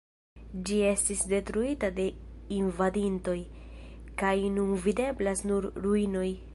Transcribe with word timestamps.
Ĝi 0.69 0.77
estis 0.91 1.19
detruita 1.33 1.91
de 2.01 2.07
invadintoj, 2.59 3.37
kaj 4.23 4.35
nun 4.57 4.75
videblas 4.89 5.49
nur 5.53 5.73
ruinoj. 5.87 6.31